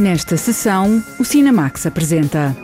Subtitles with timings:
[0.00, 2.56] Nesta sessão, o Cinemax apresenta.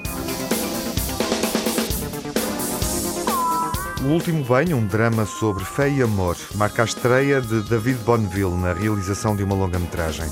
[4.02, 8.56] O Último Banho, um drama sobre fé e amor, marca a estreia de David Bonneville
[8.56, 10.24] na realização de uma longa-metragem.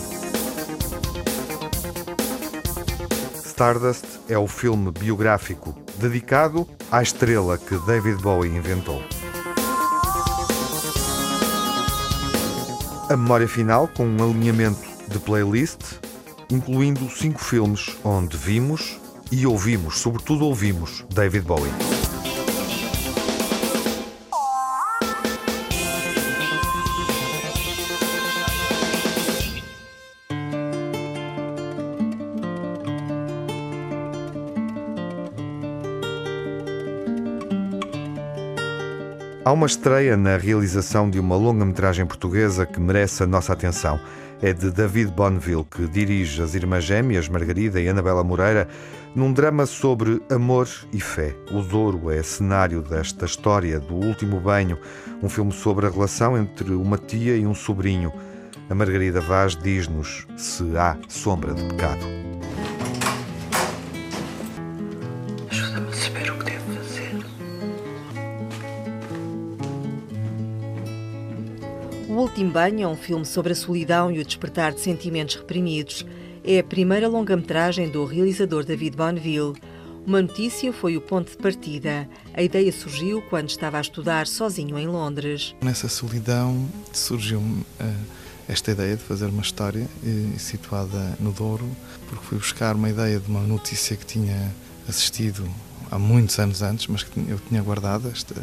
[3.44, 9.02] Stardust é o filme biográfico dedicado à estrela que David Bowie inventou.
[13.10, 16.02] A memória final com um alinhamento de playlist,
[16.54, 19.00] incluindo cinco filmes onde vimos
[19.32, 21.72] e ouvimos, sobretudo ouvimos, David Bowie.
[39.44, 44.00] Há uma estreia na realização de uma longa-metragem portuguesa que merece a nossa atenção.
[44.44, 48.68] É de David Bonneville, que dirige as irmãs gêmeas Margarida e Anabela Moreira
[49.14, 51.34] num drama sobre amor e fé.
[51.50, 54.78] O Douro é cenário desta história do último banho,
[55.22, 58.12] um filme sobre a relação entre uma tia e um sobrinho.
[58.68, 62.33] A Margarida Vaz diz-nos se há sombra de pecado.
[72.14, 76.06] O Último Banho é um filme sobre a solidão e o despertar de sentimentos reprimidos.
[76.44, 79.54] É a primeira longa-metragem do realizador David Bonneville.
[80.06, 82.08] Uma notícia foi o ponto de partida.
[82.32, 85.56] A ideia surgiu quando estava a estudar sozinho em Londres.
[85.60, 87.64] Nessa solidão surgiu-me uh,
[88.48, 91.68] esta ideia de fazer uma história uh, situada no Douro,
[92.08, 94.54] porque fui buscar uma ideia de uma notícia que tinha
[94.88, 95.44] assistido
[95.90, 98.36] há muitos anos antes, mas que eu tinha guardado, esta,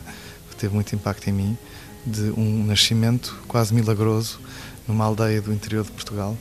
[0.61, 1.58] teve muito impacto em mim,
[2.05, 4.39] de um nascimento quase milagroso
[4.88, 6.38] numa aldeia do interior de Portugal,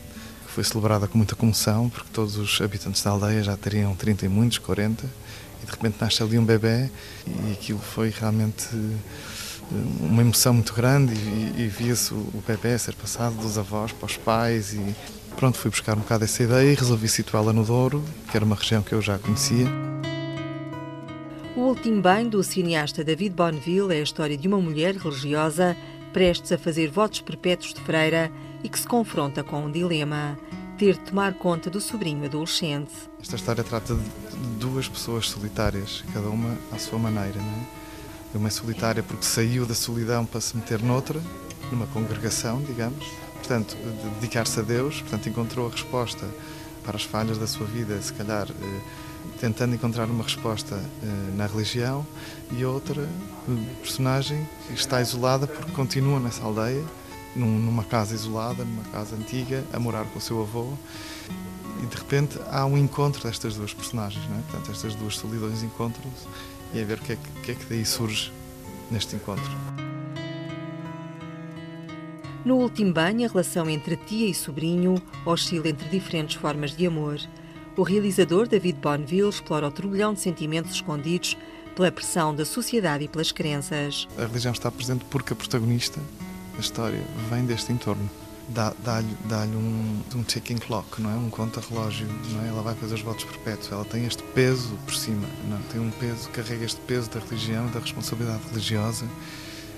[0.46, 4.26] que foi celebrada com muita comoção, porque todos os habitantes da aldeia já teriam 30
[4.26, 5.04] e muitos, 40,
[5.62, 6.90] e de repente nasce ali um bebê,
[7.26, 8.68] e aquilo foi realmente
[10.00, 14.16] uma emoção muito grande, e, e via-se o bebê ser passado dos avós para os
[14.16, 14.96] pais, e
[15.36, 18.56] pronto, fui buscar um bocado essa ideia e resolvi situá-la no Douro, que era uma
[18.56, 19.66] região que eu já conhecia.
[21.56, 25.76] O Último Banho do cineasta David Bonneville é a história de uma mulher religiosa
[26.12, 28.30] prestes a fazer votos perpétuos de freira
[28.62, 30.38] e que se confronta com um dilema:
[30.78, 32.92] ter de tomar conta do sobrinho adolescente.
[33.20, 34.00] Esta história trata de
[34.60, 37.40] duas pessoas solitárias, cada uma à sua maneira.
[37.40, 38.38] Não é?
[38.38, 41.20] Uma é solitária porque saiu da solidão para se meter noutra,
[41.72, 43.04] numa congregação, digamos.
[43.34, 46.28] Portanto, de dedicar-se a Deus, portanto, encontrou a resposta
[46.84, 48.46] para as falhas da sua vida, se calhar
[49.40, 52.06] tentando encontrar uma resposta uh, na religião
[52.52, 56.84] e outra uh, personagem que está isolada porque continua nessa aldeia,
[57.34, 60.74] num, numa casa isolada, numa casa antiga, a morar com o seu avô
[61.82, 64.42] e de repente há um encontro destas duas personagens, não é?
[64.42, 66.26] portanto estas duas solidões encontram-se
[66.74, 68.30] e é ver o que, é que, que é que daí surge
[68.90, 69.50] neste encontro.
[72.44, 77.20] No último banho, a relação entre tia e sobrinho oscila entre diferentes formas de amor.
[77.76, 81.36] O realizador David Bonneville explora o turbilhão de sentimentos escondidos
[81.76, 84.08] pela pressão da sociedade e pelas crenças.
[84.18, 86.00] A religião está presente porque a protagonista
[86.54, 88.10] da história vem deste entorno.
[88.48, 91.14] Dá-lhe dá dá um, um ticking clock, não é?
[91.14, 92.08] um conta-relógio.
[92.32, 92.48] Não é?
[92.48, 93.70] Ela vai fazer os votos perpétuos.
[93.70, 95.26] Ela tem este peso por cima.
[95.48, 95.56] Não?
[95.56, 95.60] é?
[95.70, 99.06] Tem um peso, carrega este peso da religião, da responsabilidade religiosa,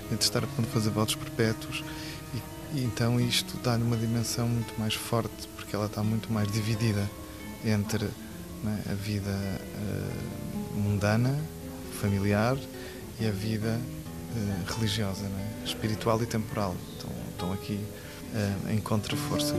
[0.09, 1.83] de estar a ponto de fazer votos perpétuos.
[2.33, 6.51] E, e então isto dá-lhe uma dimensão muito mais forte, porque ela está muito mais
[6.51, 7.07] dividida
[7.65, 11.37] entre é, a vida uh, mundana,
[11.99, 12.57] familiar
[13.19, 15.65] e a vida uh, religiosa, é?
[15.65, 16.75] espiritual e temporal.
[16.97, 17.79] Então, estão aqui
[18.33, 19.53] uh, em contra-força.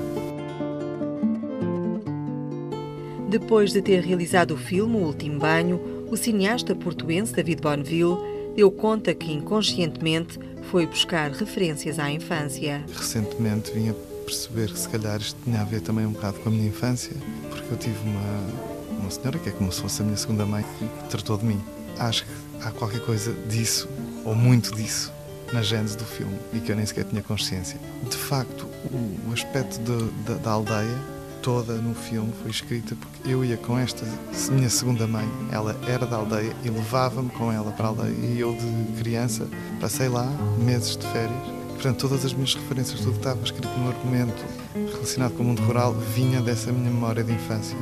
[3.29, 8.17] Depois de ter realizado o filme O Último Banho, o cineasta portuense David Bonneville
[8.55, 10.39] deu conta que inconscientemente
[10.71, 12.85] foi buscar referências à infância.
[12.97, 16.49] Recentemente vim a perceber que se calhar isto tinha a ver também um bocado com
[16.49, 17.13] a minha infância,
[17.55, 20.65] porque eu tive uma, uma senhora que é como se fosse a minha segunda mãe
[20.79, 21.63] que tratou de mim.
[21.99, 22.31] Acho que
[22.63, 23.89] há qualquer coisa disso,
[24.25, 25.13] ou muito disso,
[25.53, 27.79] na gênese do filme e que eu nem sequer tinha consciência.
[28.09, 33.31] De facto, o, o aspecto de, de, da aldeia toda no filme foi escrita porque
[33.31, 34.07] eu ia com esta
[34.51, 38.41] minha segunda mãe, ela era da aldeia e levava-me com ela para a aldeia e
[38.41, 39.47] eu de criança
[39.79, 40.27] passei lá
[40.59, 44.43] meses de férias Portanto, todas as minhas referências, tudo estava escrito no argumento
[44.75, 47.77] relacionado com o mundo rural, vinha dessa minha memória de infância,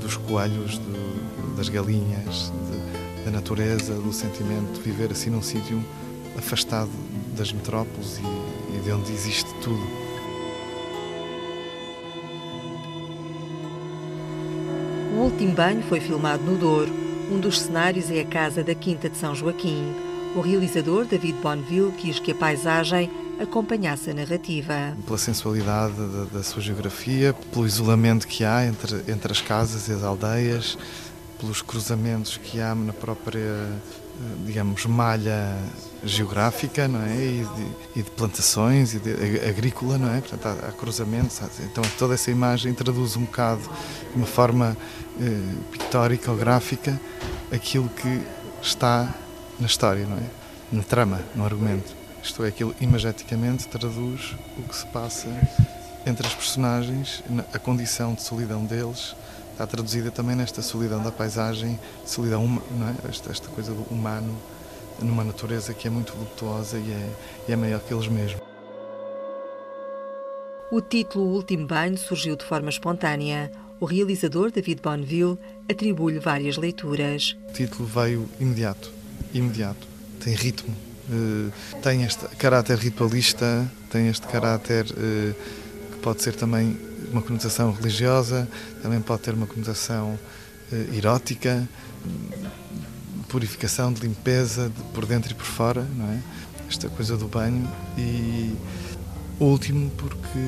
[0.00, 0.80] dos coelhos,
[1.56, 5.82] das galinhas, de, da natureza, do sentimento de viver assim num sítio
[6.38, 6.90] afastado
[7.36, 10.02] das metrópoles e, e de onde existe tudo.
[15.14, 16.92] O último banho foi filmado no Douro.
[17.30, 19.92] Um dos cenários é a casa da Quinta de São Joaquim.
[20.34, 23.10] O realizador, David Bonneville, quis que a paisagem
[23.40, 24.96] acompanhasse a narrativa.
[25.04, 29.92] Pela sensualidade da, da sua geografia, pelo isolamento que há entre, entre as casas e
[29.92, 30.78] as aldeias,
[31.38, 33.68] pelos cruzamentos que há na própria,
[34.46, 35.58] digamos, malha
[36.04, 37.16] geográfica, não é?
[37.16, 39.10] E de, e de plantações e de
[39.48, 40.20] agrícola, não é?
[40.20, 41.40] Portanto, há, há cruzamentos.
[41.60, 44.76] Então, toda essa imagem traduz um bocado, de uma forma
[45.20, 47.00] eh, pictórica ou gráfica,
[47.52, 48.22] aquilo que
[48.62, 49.12] está
[49.58, 50.30] na história, não é?
[50.70, 52.01] Na trama, no argumento.
[52.22, 55.28] Isto é, aquilo imageticamente traduz o que se passa
[56.06, 57.22] entre as personagens,
[57.52, 59.14] a condição de solidão deles,
[59.50, 62.62] está traduzida também nesta solidão da paisagem, solidão,
[63.04, 63.08] é?
[63.08, 64.36] esta, esta coisa do humano
[65.00, 67.10] numa natureza que é muito voluptuosa e é,
[67.48, 68.40] e é maior que eles mesmos.
[70.70, 73.50] O título O Último Banho surgiu de forma espontânea.
[73.78, 75.38] O realizador, David Bonneville,
[75.68, 77.36] atribui-lhe várias leituras.
[77.48, 78.90] O título veio imediato,
[79.34, 79.86] imediato.
[80.20, 80.74] Tem ritmo,
[81.82, 85.34] tem este caráter ritualista, tem este caráter eh,
[85.92, 86.78] que pode ser também
[87.10, 88.48] uma conotação religiosa,
[88.82, 90.18] também pode ter uma conotação
[90.72, 91.68] eh, erótica,
[93.28, 96.18] purificação, de limpeza, de por dentro e por fora, não é?
[96.68, 98.56] Esta coisa do banho e
[99.38, 100.38] último porque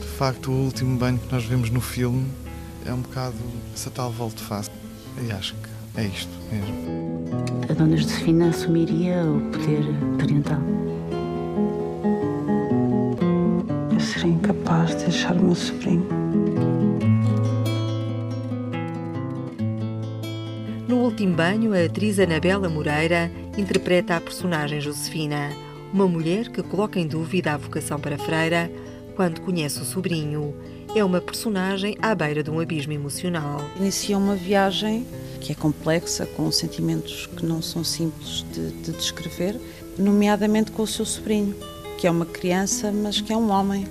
[0.00, 2.26] de facto o último banho que nós vemos no filme
[2.86, 3.36] é um bocado
[3.74, 4.70] essa tal volte-face
[5.26, 5.67] e acho que
[5.98, 7.68] é isto mesmo.
[7.68, 9.84] A dona Josefina assumiria o poder
[10.18, 10.60] parental.
[13.92, 16.06] Eu seria incapaz de deixar o meu sobrinho.
[20.86, 25.50] No último banho, a atriz Anabela Moreira interpreta a personagem Josefina,
[25.92, 28.70] uma mulher que coloca em dúvida a vocação para freira
[29.16, 30.54] quando conhece o sobrinho.
[30.94, 33.60] É uma personagem à beira de um abismo emocional.
[33.76, 35.04] Inicia uma viagem
[35.40, 39.60] que é complexa, com sentimentos que não são simples de, de descrever,
[39.98, 41.54] nomeadamente com o seu sobrinho,
[41.98, 43.86] que é uma criança, mas que é um homem.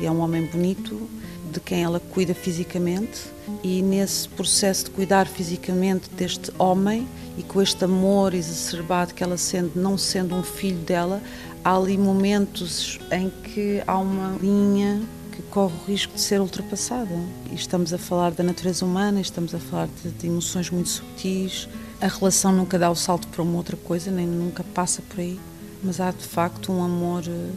[0.00, 1.08] E é um homem bonito,
[1.52, 3.22] de quem ela cuida fisicamente,
[3.62, 7.06] e nesse processo de cuidar fisicamente deste homem
[7.36, 11.20] e com este amor exacerbado que ela sente, não sendo um filho dela,
[11.64, 15.02] há ali momentos em que há uma linha
[15.40, 17.14] que corre o risco de ser ultrapassada.
[17.50, 21.68] E estamos a falar da natureza humana, estamos a falar de, de emoções muito subtis.
[22.00, 25.38] A relação nunca dá o salto para uma outra coisa, nem nunca passa por aí,
[25.82, 27.50] mas há de facto um amor eh,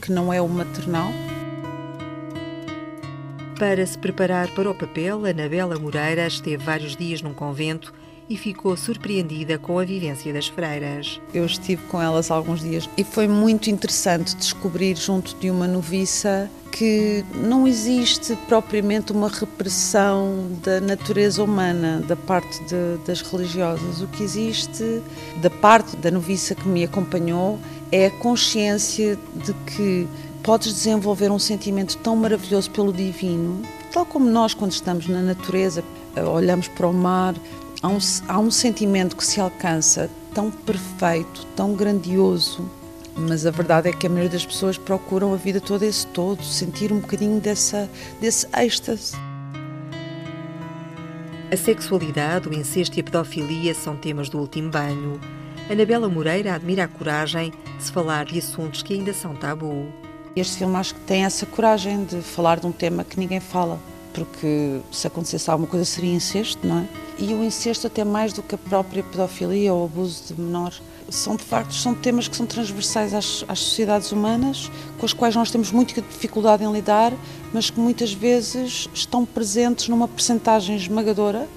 [0.00, 1.10] que não é o maternal.
[3.58, 7.92] Para se preparar para o papel, Anabela Moreira esteve vários dias num convento
[8.30, 11.20] e ficou surpreendida com a vivência das freiras.
[11.32, 16.48] Eu estive com elas alguns dias e foi muito interessante descobrir, junto de uma noviça,
[16.78, 24.00] que não existe propriamente uma repressão da natureza humana da parte de, das religiosas.
[24.00, 25.02] O que existe
[25.42, 27.58] da parte da noviça que me acompanhou
[27.90, 30.06] é a consciência de que
[30.40, 33.60] podes desenvolver um sentimento tão maravilhoso pelo divino,
[33.92, 35.82] tal como nós, quando estamos na natureza,
[36.32, 37.34] olhamos para o mar,
[37.82, 37.98] há um,
[38.28, 42.70] há um sentimento que se alcança tão perfeito, tão grandioso,
[43.18, 46.42] mas a verdade é que a maioria das pessoas procuram a vida toda esse todo,
[46.42, 47.88] sentir um bocadinho dessa,
[48.20, 49.16] desse êxtase.
[51.50, 55.18] A sexualidade, o incesto e a pedofilia são temas do último banho.
[55.70, 59.86] Anabela Moreira admira a coragem de se falar de assuntos que ainda são tabu.
[60.36, 63.80] Este filme acho que tem essa coragem de falar de um tema que ninguém fala,
[64.12, 66.88] porque se acontecesse alguma coisa seria incesto, não é?
[67.18, 70.72] E o incesto até mais do que a própria pedofilia ou abuso de menor
[71.10, 75.34] são de facto são temas que são transversais às, às, sociedades humanas, com as quais
[75.34, 77.12] nós temos muita dificuldade em lidar,
[77.52, 81.48] mas que muitas vezes estão presentes numa percentagem esmagadora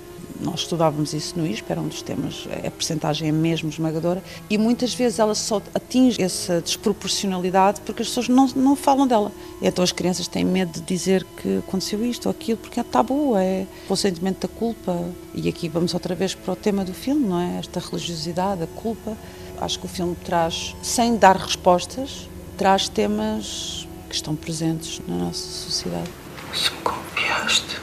[0.41, 4.57] nós estudávamos isso no ISP, era um dos temas, a percentagem é mesmo esmagadora, e
[4.57, 9.31] muitas vezes ela só atinge essa desproporcionalidade porque as pessoas não, não falam dela.
[9.61, 13.37] Então as crianças têm medo de dizer que aconteceu isto ou aquilo, porque é tabu,
[13.37, 14.99] é o sentimento da culpa.
[15.35, 17.59] E aqui vamos outra vez para o tema do filme, não é?
[17.59, 19.15] Esta religiosidade, a culpa.
[19.61, 22.27] Acho que o filme traz, sem dar respostas,
[22.57, 26.09] traz temas que estão presentes na nossa sociedade.
[26.51, 27.77] Se me confiaste,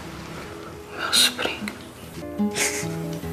[0.99, 1.73] meu sobrinho.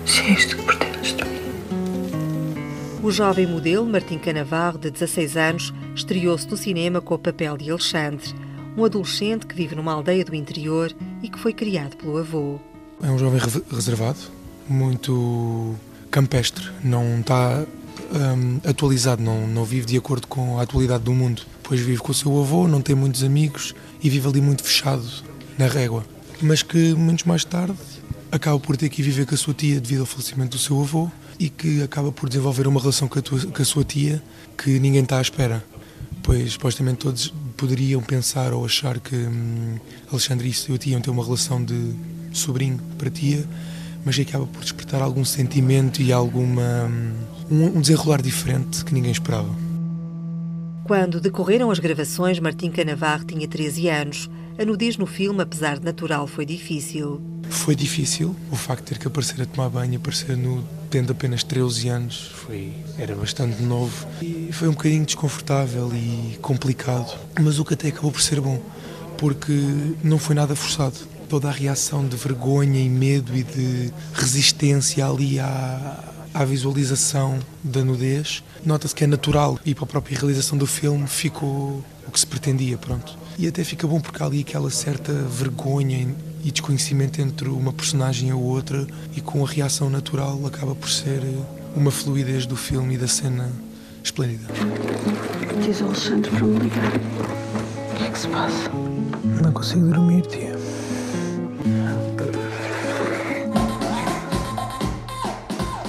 [0.05, 3.01] Se é isto que pretendes de mim.
[3.01, 7.71] O jovem modelo Martim Canavarro, de 16 anos, estreou-se no cinema com o papel de
[7.71, 8.31] Alexandre,
[8.77, 12.59] um adolescente que vive numa aldeia do interior e que foi criado pelo avô.
[13.01, 14.19] É um jovem reservado,
[14.69, 15.75] muito
[16.11, 17.65] campestre, não está
[18.13, 21.41] um, atualizado, não, não vive de acordo com a atualidade do mundo.
[21.63, 25.03] Pois vive com o seu avô, não tem muitos amigos e vive ali muito fechado
[25.57, 26.05] na régua.
[26.41, 27.75] Mas que, momentos mais tarde,
[28.31, 31.09] acaba por ter que viver com a sua tia devido ao falecimento do seu avô
[31.39, 34.21] e que acaba por desenvolver uma relação com a, tua, com a sua tia
[34.57, 35.63] que ninguém está à espera.
[36.21, 39.77] Pois supostamente todos poderiam pensar ou achar que hum,
[40.11, 41.93] Alexandre e sua tia iam ter uma relação de
[42.33, 43.47] sobrinho para tia,
[44.03, 47.13] mas acaba por despertar algum sentimento e alguma hum,
[47.49, 49.49] um desenrolar diferente que ninguém esperava.
[50.85, 54.29] Quando decorreram as gravações, Martim Canavarro tinha 13 anos.
[54.57, 57.19] A nudez no filme, apesar de natural, foi difícil.
[57.49, 61.43] Foi difícil o facto de ter que aparecer a tomar banho, aparecer no tendo apenas
[61.43, 67.65] 13 anos, foi era bastante novo e foi um bocadinho desconfortável e complicado, mas o
[67.65, 68.61] que até acabou por ser bom,
[69.17, 69.51] porque
[70.03, 70.95] não foi nada forçado.
[71.27, 77.81] Toda a reação de vergonha e medo e de resistência ali à, à visualização da
[77.81, 82.19] nudez, nota-se que é natural e para a própria realização do filme ficou o que
[82.19, 83.17] se pretendia, pronto.
[83.39, 86.13] E até fica bom porque há ali aquela certa vergonha
[86.43, 90.89] e desconhecimento entre uma personagem e a outra e com a reação natural acaba por
[90.89, 91.21] ser
[91.73, 93.49] uma fluidez do filme e da cena
[94.03, 94.53] esplêndida.
[95.65, 96.91] Diz Alexandre para me ligar.
[97.91, 98.69] O que é que se passa?
[99.41, 100.53] Não consigo dormir, tia.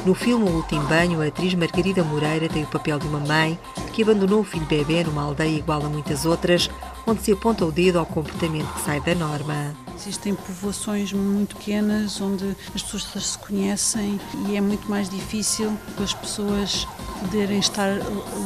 [0.07, 3.59] No filme O Último Banho, a atriz Margarida Moreira tem o papel de uma mãe
[3.93, 6.71] que abandonou o filho bebê numa aldeia igual a muitas outras,
[7.05, 9.86] onde se aponta o dedo ao comportamento que sai da norma.
[9.97, 16.13] Existem povoações muito pequenas onde as pessoas se conhecem e é muito mais difícil as
[16.13, 16.87] pessoas
[17.21, 17.91] poderem estar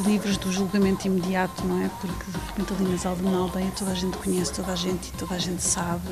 [0.07, 1.91] livres do julgamento imediato, não é?
[2.01, 5.13] Porque de repente ali nas na aldeia toda a gente conhece toda a gente e
[5.19, 6.09] toda a gente sabe.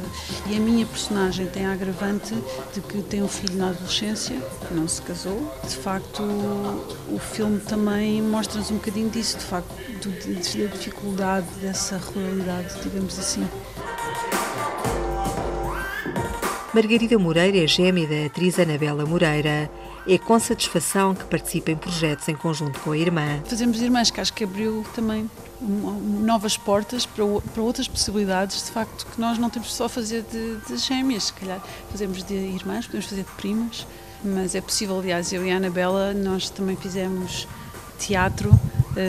[0.47, 2.35] E a minha personagem tem a agravante
[2.75, 5.55] de que tem um filho na adolescência, que não se casou.
[5.63, 12.75] De facto, o filme também mostra-nos um bocadinho disso, de facto, da dificuldade dessa ruralidade,
[12.83, 13.47] digamos assim.
[16.79, 19.69] Margarida Moreira é gêmea da atriz Anabela Moreira.
[20.07, 23.43] É com satisfação que participa em projetos em conjunto com a irmã.
[23.47, 25.29] Fazemos irmãs, que acho que abriu também
[25.61, 30.25] novas portas para, para outras possibilidades, de facto, que nós não temos só a fazer
[30.31, 33.85] de, de gêmeas, se calhar fazemos de irmãs, podemos fazer de primas,
[34.23, 37.49] mas é possível, aliás, eu e a Anabela, nós também fizemos
[37.99, 38.53] teatro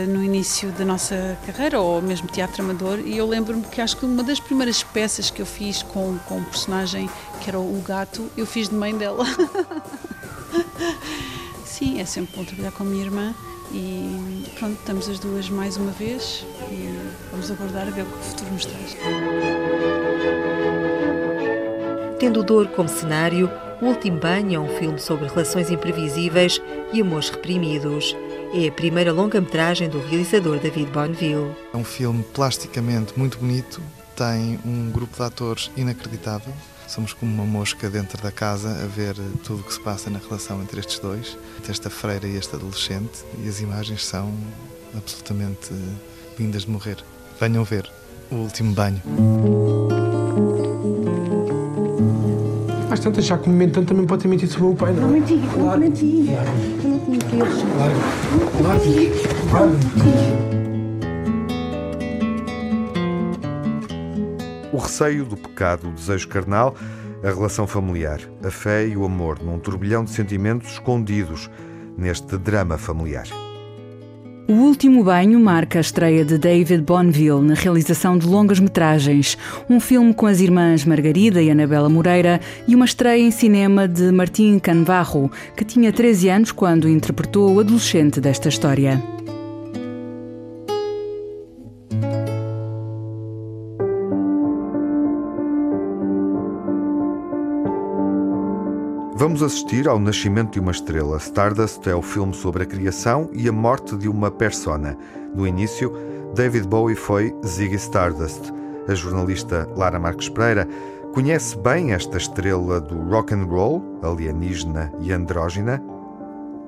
[0.07, 4.05] no início da nossa carreira, ou mesmo teatro amador, e eu lembro-me que acho que
[4.05, 7.09] uma das primeiras peças que eu fiz com, com um personagem
[7.41, 9.25] que era o gato, eu fiz de mãe dela.
[11.65, 13.33] Sim, é sempre bom trabalhar com a minha irmã
[13.71, 16.89] e pronto, estamos as duas mais uma vez e
[17.31, 18.97] vamos aguardar a ver o que o futuro nos traz.
[22.19, 23.49] Tendo dor como cenário,
[23.81, 28.13] O Último Banho é um filme sobre relações imprevisíveis e amores reprimidos.
[28.51, 31.55] É a primeira longa-metragem do realizador David Bonneville.
[31.71, 33.79] É um filme plasticamente muito bonito,
[34.15, 36.51] tem um grupo de atores inacreditável.
[36.87, 40.17] Somos como uma mosca dentro da casa a ver tudo o que se passa na
[40.17, 44.33] relação entre estes dois, entre esta freira e este adolescente, e as imagens são
[44.97, 45.71] absolutamente
[46.39, 46.97] lindas de morrer.
[47.39, 47.87] Venham ver
[48.31, 49.01] o último banho.
[52.99, 54.91] Às tantas, já que me mente tanto, também pode ter mentido sobre o meu pai,
[54.91, 55.03] não?
[55.03, 56.25] Não menti, não menti.
[56.83, 57.63] Eu não tinha filhos.
[57.77, 57.93] Claro,
[59.47, 59.71] claro,
[64.73, 66.75] O receio do pecado, o desejo carnal,
[67.23, 71.49] a relação familiar, a fé e o amor num turbilhão de sentimentos escondidos
[71.97, 73.27] neste drama familiar.
[74.49, 79.37] O Último Banho marca a estreia de David Bonneville na realização de longas-metragens,
[79.69, 84.11] um filme com as irmãs Margarida e Anabela Moreira e uma estreia em cinema de
[84.11, 89.18] Martim Canvarro, que tinha 13 anos quando interpretou o adolescente desta história.
[99.39, 101.15] Vamos assistir ao nascimento de uma estrela.
[101.15, 104.97] Stardust é o filme sobre a criação e a morte de uma persona.
[105.33, 105.93] No início,
[106.35, 108.51] David Bowie foi Ziggy Stardust.
[108.85, 110.67] A jornalista Lara Marques Pereira
[111.13, 115.81] conhece bem esta estrela do rock and roll, alienígena e andrógina.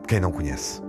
[0.07, 0.81] Quem não conhece?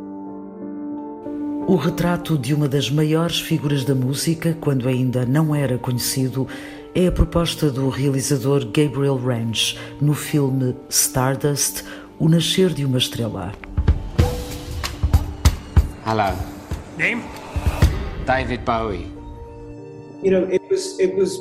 [1.66, 6.46] O retrato de uma das maiores figuras da música, quando ainda não era conhecido,
[6.94, 11.84] é a proposta do realizador Gabriel Ranch no filme Stardust
[12.18, 13.52] O Nascer de uma Estrela.
[16.06, 16.36] Hello.
[16.98, 17.22] Name?
[18.26, 19.10] David Bowie.
[20.22, 21.40] You know, it was it was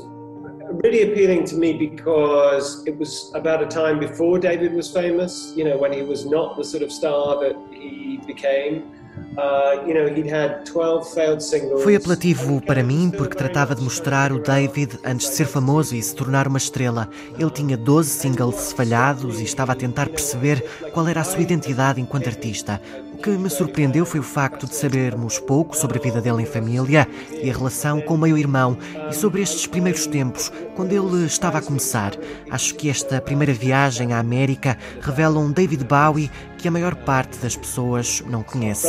[0.84, 5.54] really appealing to me because it was about a time before David was famous.
[5.58, 8.84] You know, when he was not the sort of star that he became.
[11.84, 16.02] Foi apelativo para mim porque tratava de mostrar o David antes de ser famoso e
[16.02, 17.10] se tornar uma estrela.
[17.40, 22.02] Ele tinha 12 singles falhados e estava a tentar perceber qual era a sua identidade
[22.02, 22.82] enquanto artista.
[23.24, 27.08] Que me surpreendeu foi o facto de sabermos pouco sobre a vida dele em família
[27.32, 28.76] e a relação com o meio-irmão
[29.10, 32.14] e sobre estes primeiros tempos, quando ele estava a começar.
[32.50, 37.38] Acho que esta primeira viagem à América revela um David Bowie que a maior parte
[37.38, 38.88] das pessoas não conhece.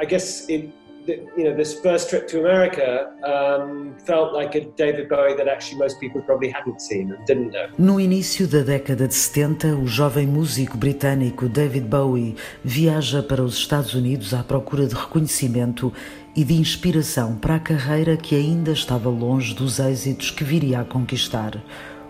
[0.00, 0.72] I guess it
[1.06, 5.78] you know, this first trip to America um, felt like a David Bowie that actually
[5.78, 7.68] most people probably hadn't seen and didn't know.
[7.78, 13.54] No início da década de 70, o jovem músico britânico David Bowie viaja para os
[13.54, 15.92] Estados Unidos à procura de reconhecimento
[16.36, 20.84] e de inspiração para a carreira que ainda estava longe dos êxitos que viria a
[20.84, 21.62] conquistar.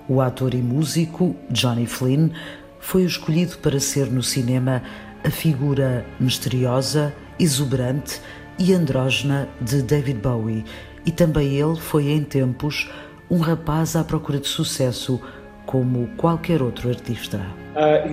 [0.08, 2.30] O ator e músico Johnny Flynn
[2.78, 4.82] foi escolhido para ser no cinema
[5.22, 8.20] a figura misteriosa, exuberante
[8.60, 10.64] e andrógena de David Bowie,
[11.06, 12.90] e também ele foi em tempos
[13.30, 15.18] um rapaz à procura de sucesso,
[15.64, 17.38] como qualquer outro artista.
[17.70, 18.10] Uh,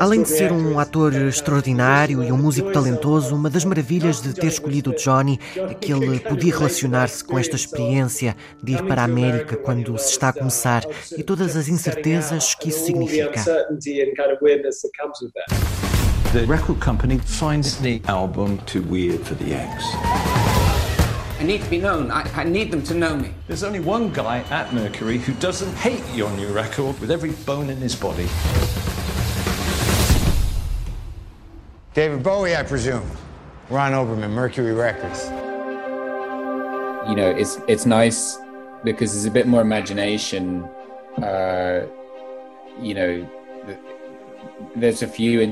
[0.00, 4.48] Além de ser um ator extraordinário e um músico talentoso, uma das maravilhas de ter
[4.48, 9.04] escolhido o Johnny é que ele podia relacionar-se com esta experiência de ir para a
[9.04, 10.82] América quando se está a começar
[11.16, 13.40] e todas as incertezas que isso significa.
[16.34, 19.84] The record company finds the album too weird for the X.
[21.38, 22.10] I need to be known.
[22.10, 23.32] I, I, need them to know me.
[23.46, 27.70] There's only one guy at Mercury who doesn't hate your new record with every bone
[27.70, 28.26] in his body.
[31.94, 33.08] David Bowie, I presume.
[33.70, 35.26] Ron Oberman, Mercury Records.
[37.08, 38.38] You know, it's it's nice
[38.82, 40.64] because there's a bit more imagination.
[41.16, 41.86] Uh,
[42.80, 43.43] you know,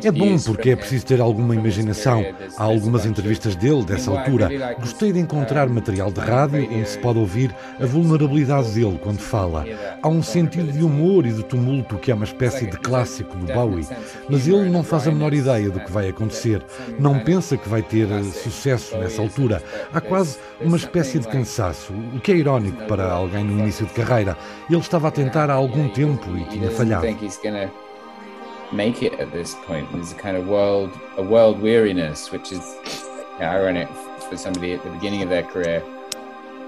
[0.05, 2.25] É bom porque é preciso ter alguma imaginação.
[2.57, 4.75] Há algumas entrevistas dele dessa altura.
[4.79, 9.65] Gostei de encontrar material de rádio onde se pode ouvir a vulnerabilidade dele quando fala.
[10.03, 13.53] Há um sentido de humor e de tumulto que é uma espécie de clássico do
[13.53, 13.87] Bowie.
[14.29, 16.63] Mas ele não faz a menor ideia do que vai acontecer.
[16.99, 19.63] Não pensa que vai ter sucesso nessa altura.
[19.93, 23.93] Há quase uma espécie de cansaço, o que é irónico para alguém no início de
[23.93, 24.37] carreira.
[24.69, 27.07] Ele estava a tentar há algum tempo e tinha falhado.
[28.73, 29.91] Make it at this point.
[29.93, 32.63] There's a kind of world, a world weariness, which is
[33.41, 33.89] ironic
[34.29, 35.83] for somebody at the beginning of their career.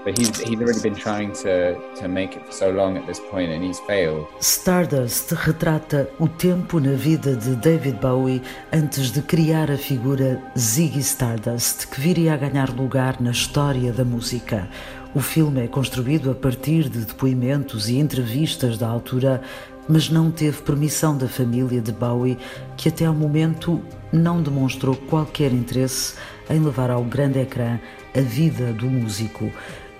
[0.03, 3.19] But he's, he's already been trying to, to make it for so long at this
[3.31, 4.27] point and he's failed.
[4.39, 10.99] Stardust retrata o tempo na vida de David Bowie antes de criar a figura Ziggy
[10.99, 14.69] Stardust, que viria a ganhar lugar na história da música.
[15.15, 19.41] O filme é construído a partir de depoimentos e entrevistas da altura
[19.87, 22.37] mas não teve permissão da família de Bowie,
[22.77, 26.15] que até ao momento não demonstrou qualquer interesse
[26.49, 27.79] em levar ao grande ecrã
[28.15, 29.51] a vida do músico.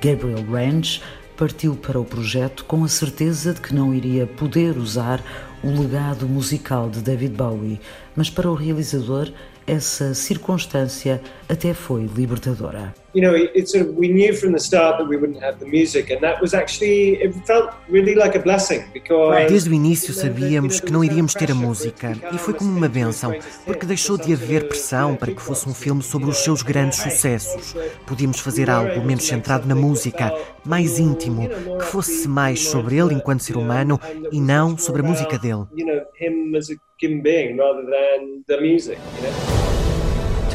[0.02, 1.02] Gabriel Range
[1.38, 5.22] partiu para o projeto com a certeza de que não iria poder usar
[5.64, 7.82] o legado musical de David Bowie,
[8.16, 9.32] mas para o realizador
[9.68, 13.05] essa circunstância até foi libertadora.
[13.16, 15.66] You know, it sort of we knew from the start that we wouldn't have the
[15.66, 20.14] music and that was actually it felt really like a blessing because Desde o início
[20.14, 23.34] sabíamos que não iríamos ter a música e foi como uma benção,
[23.66, 27.74] porque deixou de haver pressão para que fosse um filme sobre os seus grandes sucessos.
[28.06, 30.34] Podíamos fazer algo menos centrado na música,
[30.66, 31.48] mais íntimo,
[31.80, 33.98] que fosse mais sobre ele enquanto ser humano
[34.30, 35.66] e não sobre a música dele.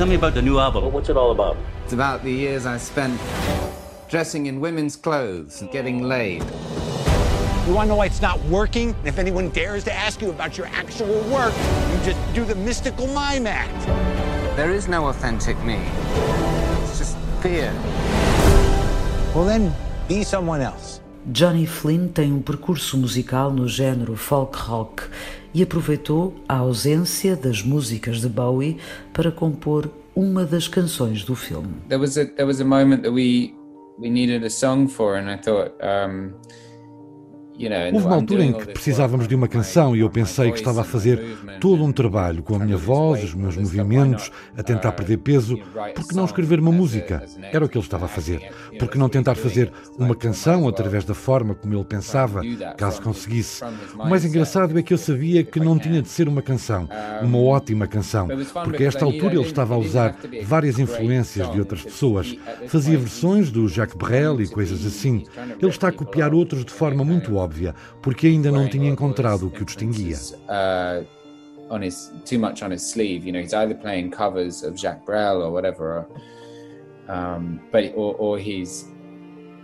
[0.00, 0.84] Tell me about the new album.
[0.84, 1.58] Well, what's it all about?
[1.84, 3.20] It's about the years I spent
[4.08, 6.42] dressing in women's clothes and getting laid.
[7.66, 8.96] You want to know why it's not working?
[9.04, 11.52] If anyone dares to ask you about your actual work,
[11.92, 13.86] you just do the mystical mime act.
[14.56, 15.76] There is no authentic me.
[15.76, 17.70] It's just fear.
[19.34, 19.70] Well, then
[20.08, 20.99] be someone else.
[21.26, 25.04] Johnny Flynn tem um percurso musical no género folk rock
[25.52, 28.78] e aproveitou a ausência das músicas de Bowie
[29.12, 31.74] para compor uma das canções do filme.
[31.88, 33.54] There was a there was a moment that we
[33.98, 36.32] we needed a song for and I thought um
[37.92, 40.84] Houve uma altura em que precisávamos de uma canção e eu pensei que estava a
[40.84, 45.58] fazer todo um trabalho com a minha voz, os meus movimentos, a tentar perder peso.
[45.94, 47.22] Por que não escrever uma música?
[47.52, 48.50] Era o que ele estava a fazer.
[48.78, 52.40] Por que não tentar fazer uma canção através da forma como ele pensava,
[52.78, 53.62] caso conseguisse?
[53.94, 56.88] O mais engraçado é que eu sabia que não tinha de ser uma canção,
[57.22, 58.26] uma ótima canção,
[58.64, 62.34] porque a esta altura ele estava a usar várias influências de outras pessoas.
[62.68, 65.24] Fazia versões do Jacques Brel e coisas assim.
[65.60, 69.48] Ele está a copiar outros de forma muito óbvia óbvia, porque ainda não tinha encontrado
[69.48, 70.16] o que o distinguia.
[70.48, 71.04] Uh,
[71.70, 75.04] on his too much on his sleeve, you know, he's either playing covers of Jacques
[75.04, 76.08] Brel or whatever, or,
[77.08, 78.88] um, but or, or he's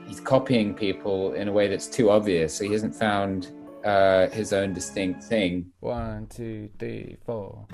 [0.07, 2.55] he's copying people in a way that's too obvious.
[2.55, 3.53] So he hasn't found
[3.85, 5.67] uh, his own distinct thing.
[5.81, 7.67] One, two, three, four.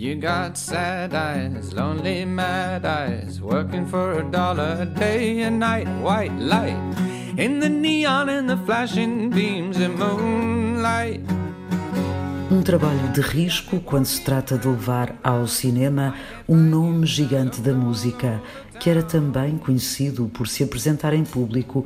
[0.00, 6.30] You got sad eyes, lonely mad eyes, working for a dollar day and night, white
[6.38, 6.78] light
[7.36, 11.20] in the neon and the flashing beams of moonlight.
[12.48, 16.14] Um trabalho de risco quando se trata de levar ao cinema
[16.48, 18.40] um nome gigante da música,
[18.78, 21.84] que era também conhecido por se apresentar em público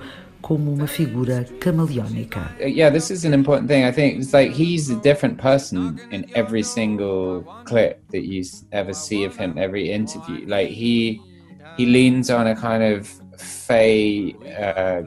[0.52, 2.54] como uma figura camaleónica.
[2.60, 3.84] Yeah, this is an important thing.
[3.84, 8.92] I think it's like he's a different person in every single clip that you ever
[8.92, 10.46] see of him, every interview.
[10.46, 11.22] Like he
[11.78, 13.08] he leans on a kind of
[13.68, 15.02] Uh,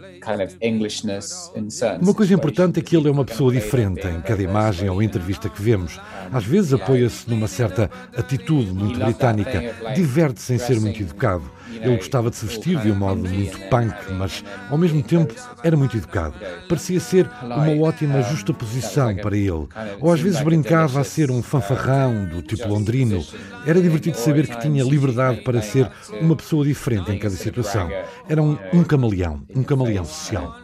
[2.01, 5.47] uma coisa importante é que ele é uma pessoa diferente em cada imagem ou entrevista
[5.47, 5.99] que vemos.
[6.33, 9.61] Às vezes apoia-se numa certa atitude muito britânica,
[9.93, 11.43] diverte sem ser muito educado.
[11.81, 15.33] Ele gostava de se vestir de um modo muito punk, mas ao mesmo tempo
[15.63, 16.35] era muito educado.
[16.67, 19.67] Parecia ser uma ótima justaposição para ele.
[19.99, 23.23] Ou às vezes brincava a ser um fanfarrão do tipo londrino.
[23.65, 25.89] Era divertido saber que tinha liberdade para ser
[26.21, 27.89] uma pessoa diferente em cada situação.
[28.27, 30.55] Era um, um camaleão, um camaleão social.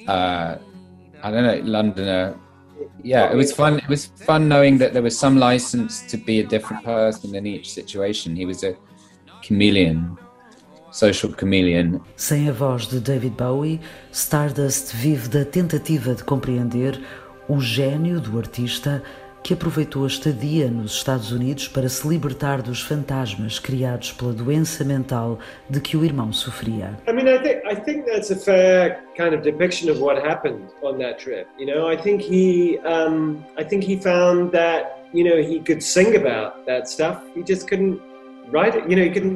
[0.00, 0.58] Uh,
[1.22, 2.34] I don't know, Londoner.
[3.02, 3.76] Yeah, it was fun.
[3.76, 7.46] It was fun knowing that there was some license to be a different person in
[7.46, 8.36] each situation.
[8.36, 8.74] He was a
[9.42, 10.16] chameleon,
[10.90, 12.00] social chameleon.
[12.16, 13.80] Sem a voz de David Bowie,
[14.12, 17.00] Stardust vive da tentativa de compreender
[17.48, 19.02] o gênio do artista
[19.42, 24.84] que aproveitou a estadia nos Estados Unidos para se libertar dos fantasmas criados pela doença
[24.84, 26.98] mental de que o irmão sofria.
[27.08, 30.68] I mean, I think I think that's a fair kind of depiction of what happened
[30.82, 31.46] on that trip.
[31.58, 35.82] You know, I think he um, I think he found that you know he could
[35.82, 37.22] sing about that stuff.
[37.34, 38.00] He just couldn't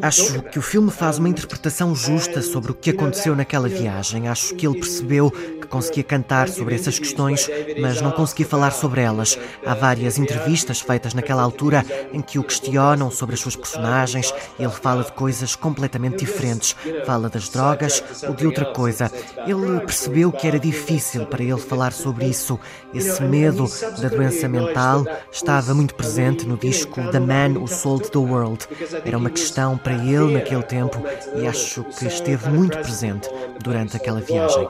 [0.03, 4.27] Acho que o filme faz uma interpretação justa sobre o que aconteceu naquela viagem.
[4.27, 7.49] Acho que ele percebeu que conseguia cantar sobre essas questões,
[7.81, 9.39] mas não conseguia falar sobre elas.
[9.65, 14.35] Há várias entrevistas feitas naquela altura em que o questionam sobre as suas personagens.
[14.59, 16.75] Ele fala de coisas completamente diferentes.
[17.07, 19.13] Fala das drogas ou de outra coisa.
[19.47, 22.59] Ele percebeu que era difícil para ele falar sobre isso.
[22.93, 23.67] Esse medo
[24.01, 28.67] da doença mental estava muito presente no disco The Man Who Sold the World.
[29.05, 31.03] Era uma questão para ele naquele tempo
[31.37, 33.29] e acho que esteve muito presente
[33.63, 34.69] durante aquela viagem.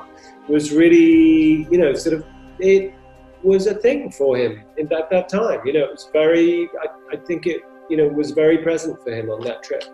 [0.48, 2.24] Was really, you know, sort of
[2.60, 2.92] it
[3.42, 5.60] was a thing for him in that that time.
[5.64, 6.68] You know, it was very.
[6.82, 9.84] I, I think it, you know, was very present for him on that trip.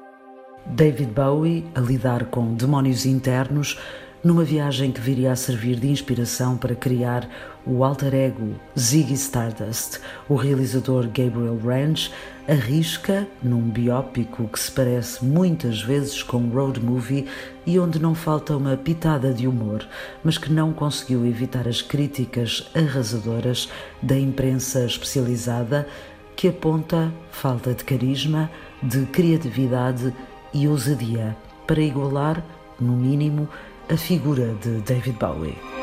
[0.67, 3.79] David Bowie a lidar com demónios internos
[4.23, 7.29] numa viagem que viria a servir de inspiração para criar
[7.67, 10.01] o alter ego Ziggy Stardust.
[10.29, 12.11] O realizador Gabriel Ranch
[12.49, 17.27] arrisca num biópico que se parece muitas vezes com road movie
[17.65, 19.87] e onde não falta uma pitada de humor,
[20.25, 23.69] mas que não conseguiu evitar as críticas arrasadoras
[24.03, 25.87] da imprensa especializada
[26.35, 28.51] que aponta falta de carisma,
[28.83, 30.13] de criatividade
[30.53, 32.43] e ousadia para igualar,
[32.81, 33.49] no mínimo,
[33.89, 35.80] a figura de David Bowie.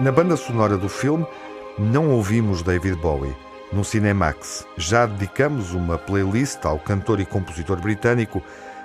[0.00, 1.24] Na banda sonora do filme,
[1.78, 3.34] não ouvimos David Bowie.
[3.72, 8.42] No Cinemax, já dedicamos uma playlist ao cantor e compositor britânico,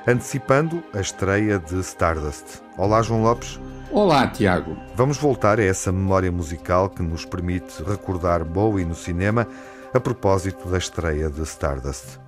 [0.07, 2.61] antecipando a estreia de Stardust.
[2.77, 3.59] Olá, João Lopes.
[3.91, 4.77] Olá, Tiago.
[4.93, 9.47] Vamos voltar a essa memória musical que nos permite recordar Bowie no cinema
[9.91, 12.19] a propósito da estreia de Stardust.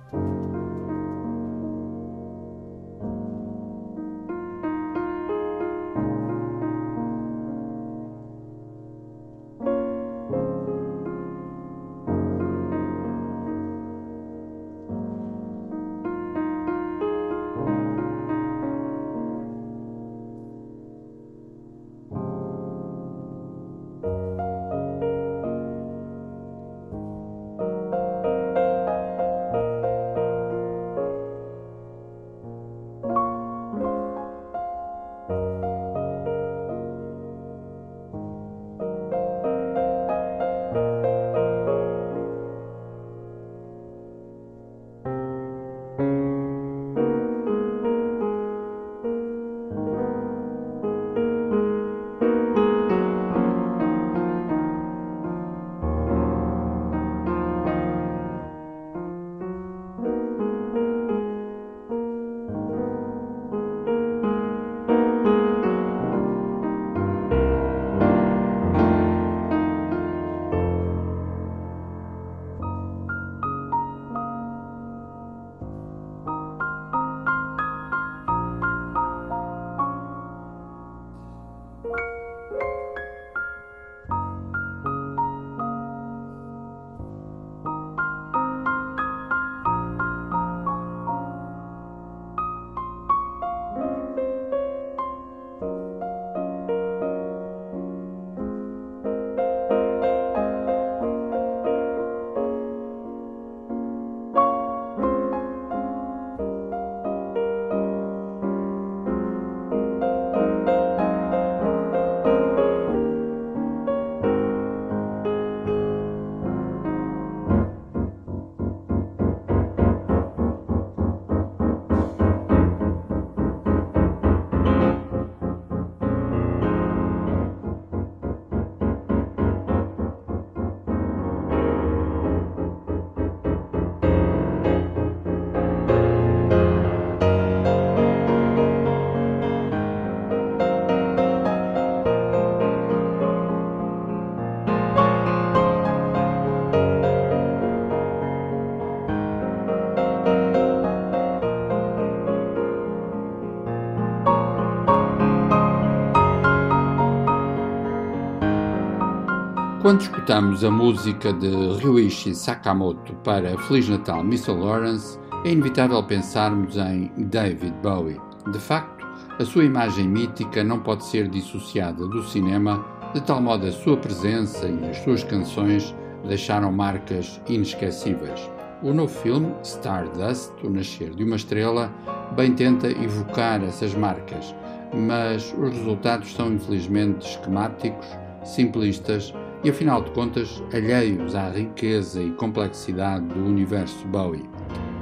[159.92, 164.52] Quando escutamos a música de Ryuichi Sakamoto para Feliz Natal Mr.
[164.52, 168.18] Lawrence, é inevitável pensarmos em David Bowie.
[168.50, 169.06] De facto,
[169.38, 173.98] a sua imagem mítica não pode ser dissociada do cinema, de tal modo a sua
[173.98, 175.94] presença e as suas canções
[176.26, 178.50] deixaram marcas inesquecíveis.
[178.82, 181.92] O novo filme, Stardust, O Nascer de uma Estrela,
[182.34, 184.54] bem tenta evocar essas marcas,
[184.94, 188.06] mas os resultados são infelizmente esquemáticos,
[188.42, 194.48] simplistas e, afinal de contas, alheios à riqueza e complexidade do universo Bowie.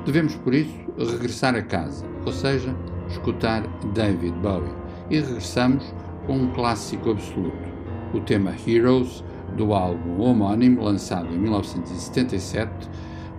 [0.05, 2.75] Devemos, por isso, regressar a casa, ou seja,
[3.09, 4.73] escutar David Bowie,
[5.09, 5.85] e regressamos
[6.27, 7.69] com um clássico absoluto,
[8.13, 9.25] o tema Heroes,
[9.57, 12.89] do álbum homónimo, lançado em 1977,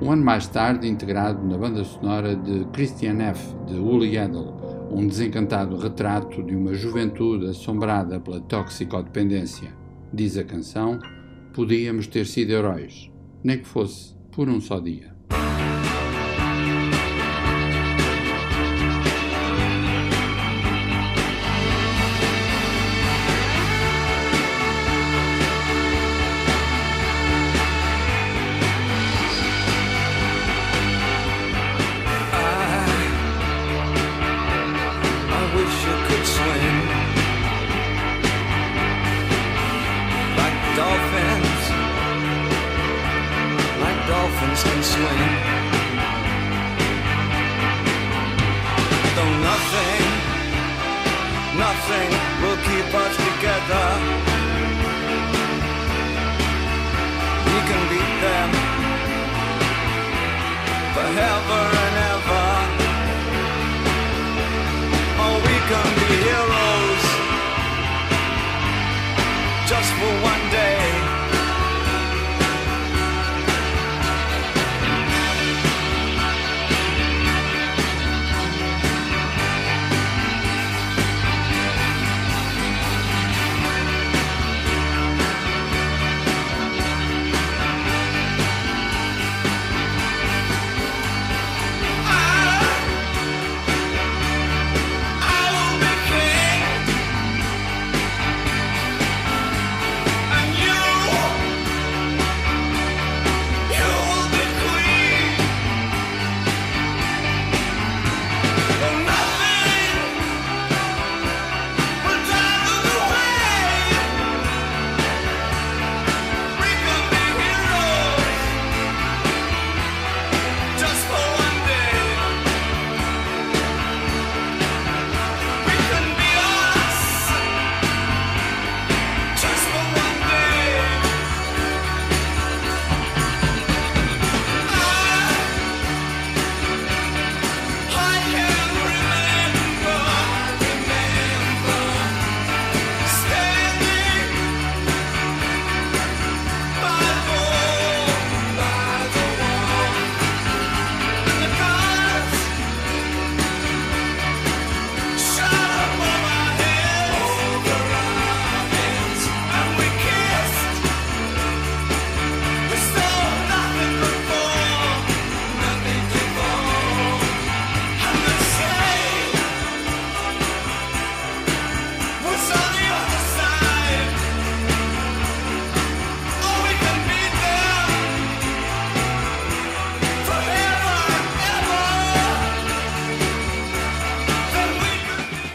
[0.01, 4.53] um ano mais tarde integrado na banda sonora de Christian F., de Uli Edel,
[4.89, 9.80] um desencantado retrato de uma juventude assombrada pela toxicodependência.
[10.13, 10.99] Diz a canção:
[11.53, 13.09] Podíamos ter sido heróis,
[13.43, 15.15] nem que fosse por um só dia.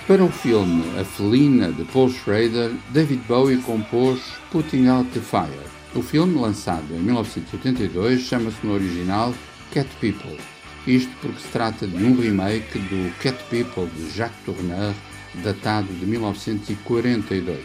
[0.06, 4.20] Para o filme A Felina de Paul Schrader, David Bowie compôs
[4.52, 5.66] Putting Out the Fire.
[5.96, 9.34] O filme, lançado em 1982, chama-se no original
[9.72, 10.38] Cat People.
[10.86, 14.94] Isto porque se trata de um remake do Cat People de Jacques Tourneur,
[15.42, 17.58] datado de 1942.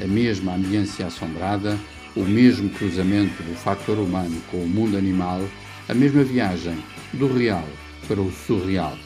[0.00, 1.76] A mesma ambiência assombrada,
[2.14, 5.42] o mesmo cruzamento do factor humano com o mundo animal,
[5.88, 6.78] a mesma viagem
[7.14, 7.66] do real
[8.06, 8.96] para o surreal.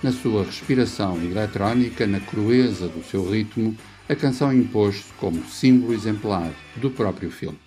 [0.00, 3.76] Na sua respiração eletrónica, na crueza do seu ritmo,
[4.08, 7.58] a canção impôs-se como símbolo exemplar do próprio filme.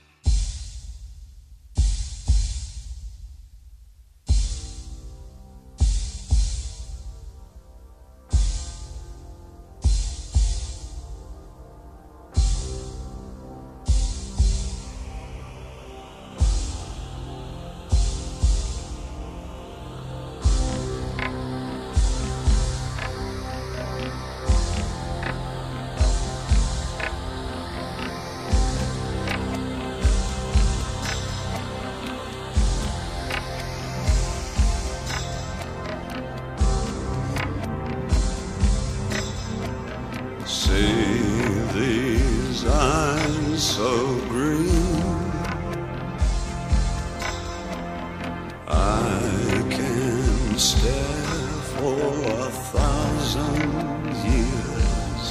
[50.72, 52.02] stare for
[52.40, 55.26] a thousand years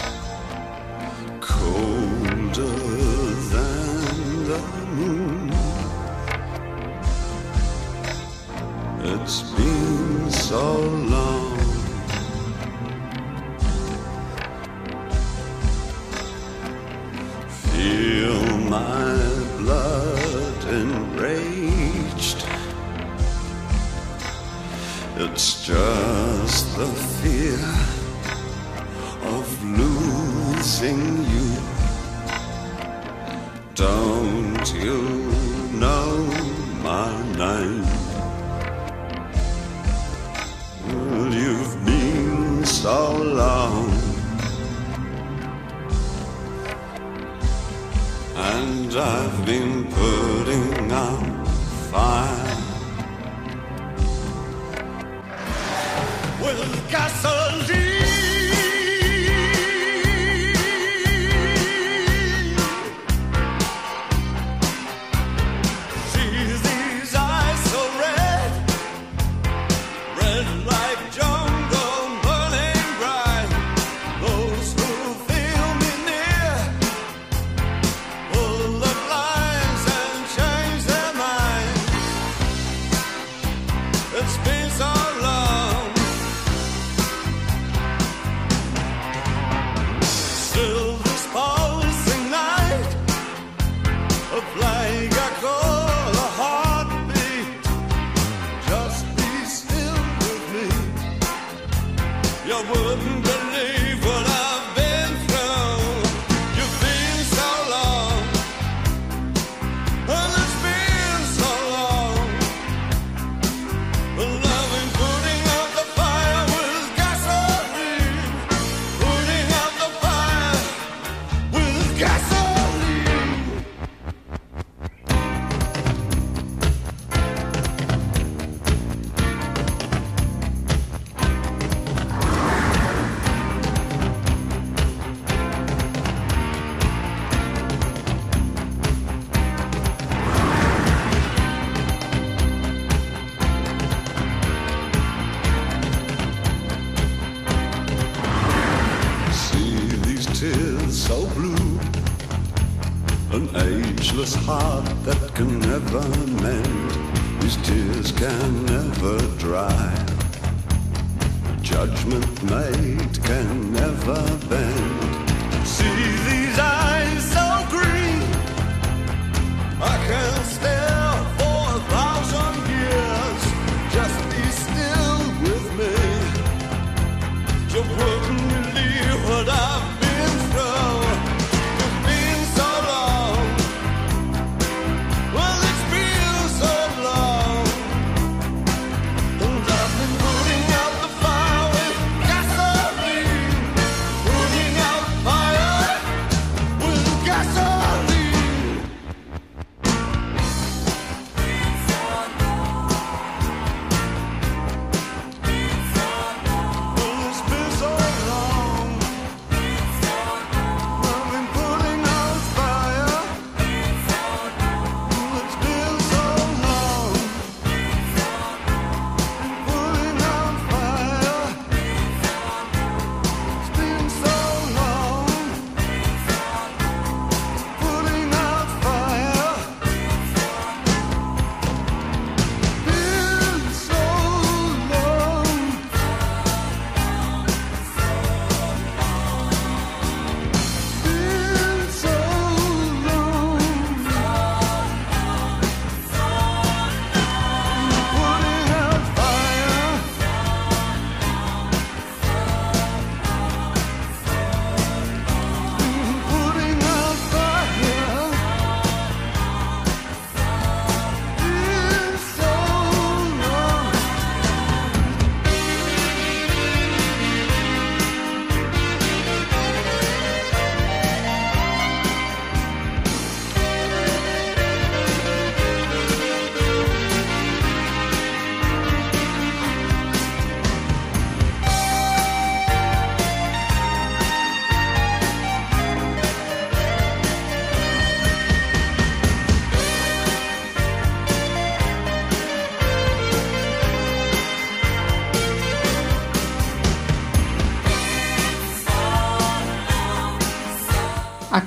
[1.40, 2.78] colder
[3.52, 4.62] than the
[4.96, 5.50] moon.
[9.12, 10.64] It's been so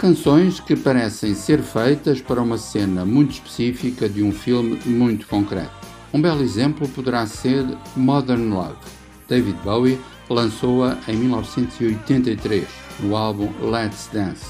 [0.03, 5.71] canções que parecem ser feitas para uma cena muito específica de um filme muito concreto.
[6.13, 8.75] Um belo exemplo poderá ser Modern Love.
[9.29, 9.97] David Bowie
[10.29, 12.67] lançou-a em 1983,
[12.99, 14.45] no álbum Let's Dance.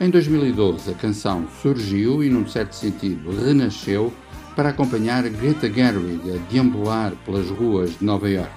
[0.00, 4.10] Em 2012, a canção surgiu e, num certo sentido, renasceu
[4.56, 8.50] para acompanhar Greta Gerwig a deambular pelas ruas de Nova York.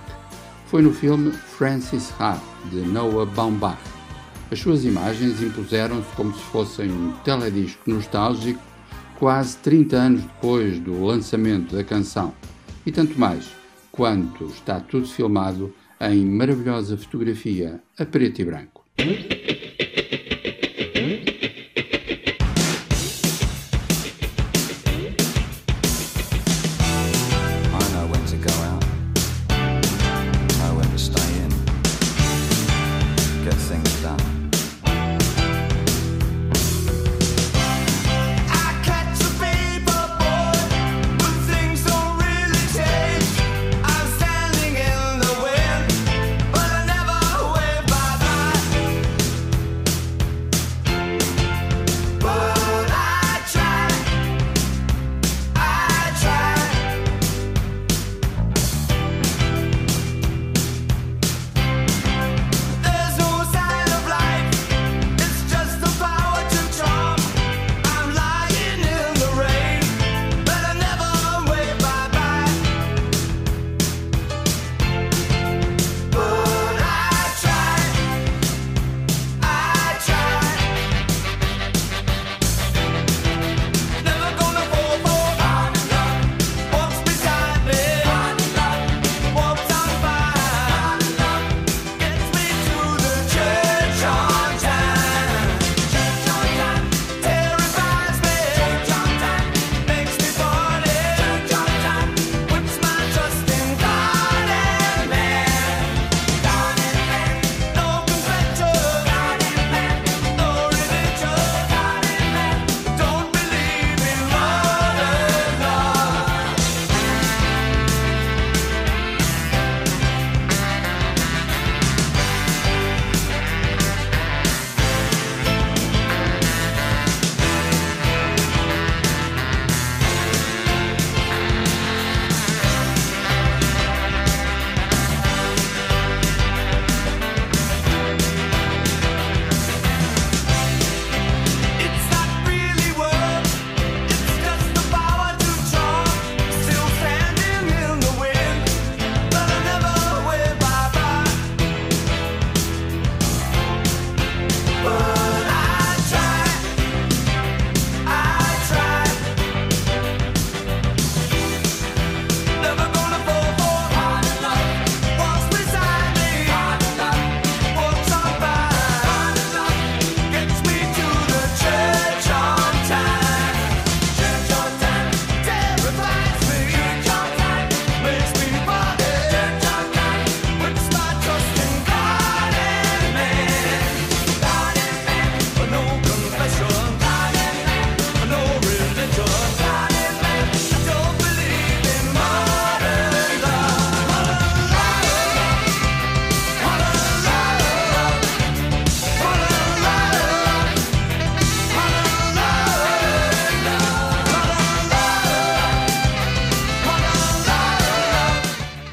[0.68, 2.40] Foi no filme Francis Ha,
[2.72, 3.91] de Noah Baumbach.
[4.52, 8.62] As suas imagens impuseram-se como se fossem um teledisco nostálgico
[9.18, 12.34] quase 30 anos depois do lançamento da canção.
[12.86, 13.50] E tanto mais,
[13.94, 18.84] quanto está tudo filmado em maravilhosa fotografia a preto e branco.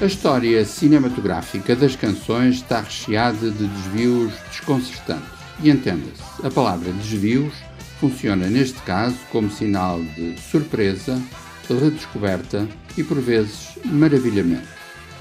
[0.09, 5.39] História cinematográfica das canções está recheada de desvios desconcertantes.
[5.63, 7.53] E entenda-se, a palavra desvios
[8.01, 11.21] funciona neste caso como sinal de surpresa,
[11.69, 14.69] redescoberta e por vezes maravilhamento.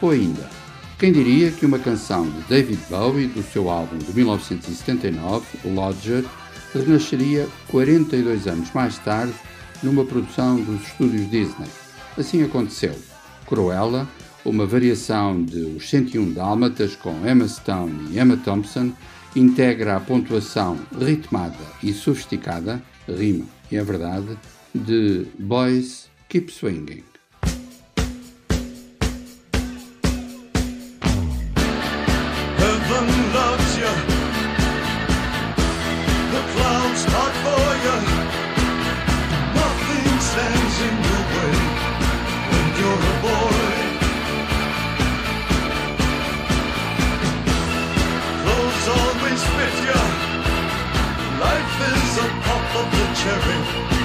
[0.02, 0.50] Ou ainda,
[0.98, 6.24] quem diria que uma canção de David Bowie do seu álbum de 1979, Lodger,
[6.74, 9.34] renasceria 42 anos mais tarde
[9.84, 11.68] numa produção dos estúdios Disney.
[12.18, 12.96] Assim aconteceu.
[13.46, 14.08] Cruella
[14.48, 18.94] uma variação de Os 101 Dálmatas com Emma Stone e Emma Thompson,
[19.36, 24.38] integra a pontuação ritmada e sofisticada, rima, é verdade,
[24.74, 27.04] de Boys Keep Swinging.
[33.40, 33.67] Heaven.
[51.40, 53.97] Life is a pop of the cherry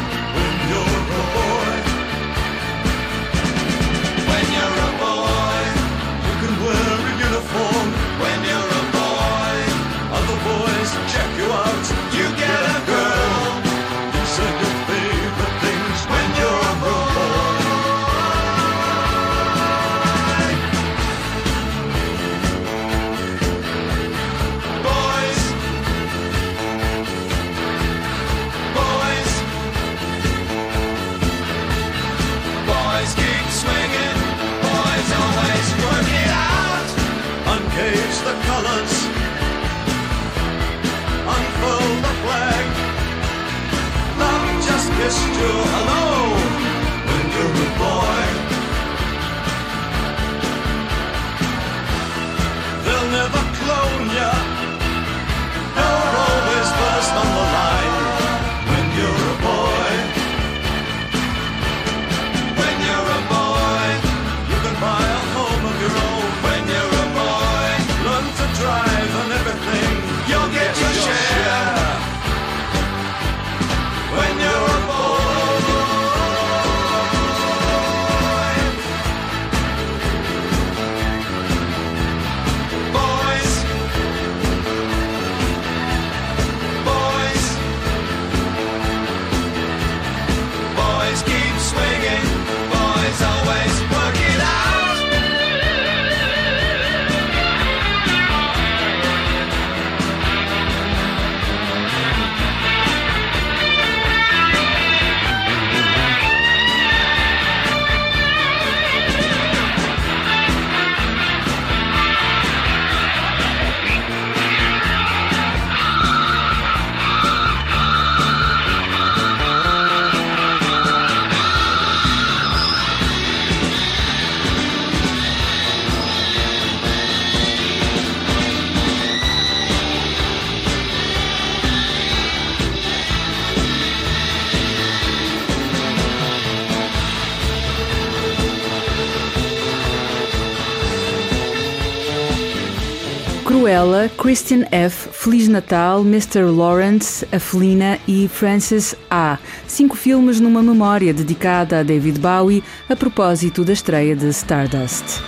[144.32, 146.44] Christian F., Feliz Natal, Mr.
[146.44, 149.38] Lawrence, A Felina e Frances A.
[149.68, 155.20] Cinco filmes numa memória dedicada a David Bowie a propósito da estreia de Stardust.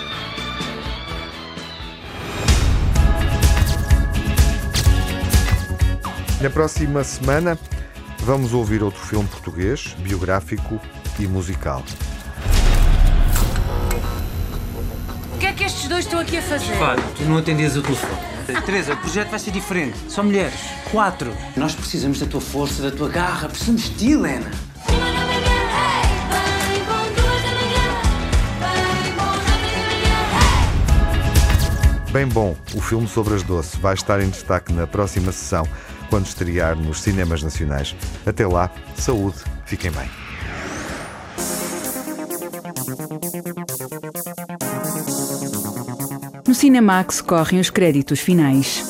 [6.41, 7.59] Na próxima semana
[8.21, 10.81] vamos ouvir outro filme português, biográfico
[11.19, 11.83] e musical.
[15.35, 16.73] O que é que estes dois estão aqui a fazer?
[16.79, 18.34] Fábio, tu não atendias o telefone.
[18.53, 19.97] Teresa, o projeto vai ser diferente.
[20.07, 20.59] Só mulheres.
[20.91, 21.35] Quatro.
[21.55, 23.49] Nós precisamos da tua força, da tua garra.
[23.49, 24.51] Precisamos de ti, Helena.
[32.11, 35.67] Bem bom, o filme sobre as doce vai estar em destaque na próxima sessão,
[36.09, 37.93] quando estrear nos cinemas nacionais.
[38.25, 40.24] Até lá, saúde, fiquem bem.
[46.55, 48.81] No Cinemax correm os créditos finais.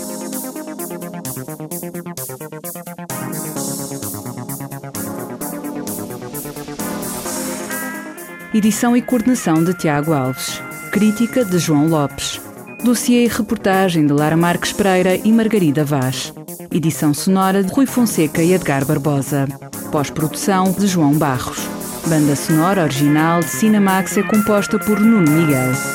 [8.54, 10.62] Edição e coordenação de Tiago Alves.
[10.92, 12.40] Crítica de João Lopes.
[12.84, 16.32] Dossiê e reportagem de Lara Marques Pereira e Margarida Vaz.
[16.70, 19.48] Edição sonora de Rui Fonseca e Edgar Barbosa.
[19.92, 21.68] Pós-produção de João Barros.
[22.06, 25.95] Banda sonora original de Cinemax é composta por Nuno Miguel.